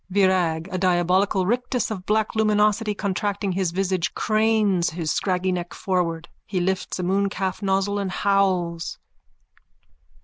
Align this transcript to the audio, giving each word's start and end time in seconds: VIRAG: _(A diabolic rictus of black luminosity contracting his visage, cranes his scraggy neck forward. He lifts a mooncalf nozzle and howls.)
VIRAG: 0.09 0.63
_(A 0.69 0.79
diabolic 0.79 1.35
rictus 1.35 1.91
of 1.91 2.07
black 2.07 2.33
luminosity 2.33 2.95
contracting 2.95 3.51
his 3.51 3.69
visage, 3.69 4.15
cranes 4.15 4.89
his 4.89 5.11
scraggy 5.11 5.51
neck 5.51 5.75
forward. 5.75 6.27
He 6.47 6.59
lifts 6.59 6.97
a 6.97 7.03
mooncalf 7.03 7.61
nozzle 7.61 7.99
and 7.99 8.09
howls.) 8.09 8.97